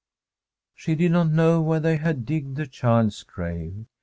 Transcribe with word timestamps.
She 0.73 0.95
did 0.95 1.11
not 1.11 1.29
know 1.29 1.61
where 1.61 1.79
they 1.79 1.97
had 1.97 2.25
digged 2.25 2.55
the 2.57 2.65
child's 2.65 3.21
grave. 3.21 3.85